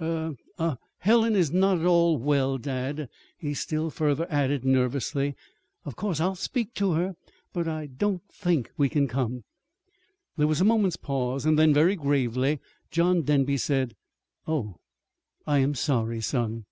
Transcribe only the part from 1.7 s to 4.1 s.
well at all, dad," he still